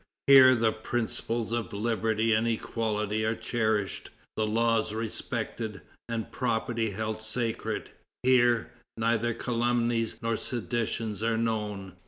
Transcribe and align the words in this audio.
Here 0.25 0.55
the 0.55 0.71
principles 0.71 1.51
of 1.51 1.71
liberty 1.73 2.33
and 2.33 2.47
equality 2.47 3.23
are 3.23 3.35
cherished, 3.35 4.09
the 4.35 4.47
laws 4.47 4.95
respected, 4.95 5.81
and 6.09 6.31
property 6.31 6.89
held 6.89 7.21
sacred; 7.21 7.91
here, 8.23 8.71
neither 8.97 9.35
calumnies 9.35 10.15
nor 10.19 10.37
seditions 10.37 11.21
are 11.21 11.37
known." 11.37 11.97